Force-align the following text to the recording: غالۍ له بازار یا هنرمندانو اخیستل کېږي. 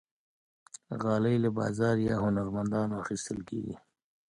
غالۍ 1.01 1.35
له 1.43 1.49
بازار 1.59 1.95
یا 2.09 2.15
هنرمندانو 2.25 2.93
اخیستل 3.03 3.39
کېږي. 3.49 3.75